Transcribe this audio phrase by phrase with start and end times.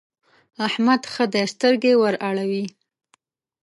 [0.67, 2.63] احمد ښه دی؛ سترګې ور اوړي.